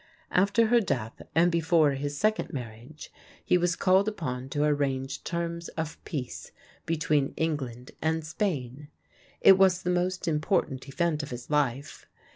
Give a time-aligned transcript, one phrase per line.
[0.31, 3.11] After her death and before his second marriage
[3.45, 6.51] he was called upon to arrange terms of peace
[6.87, 8.87] between England and Spain.
[9.41, 12.07] It was the most important event of his life.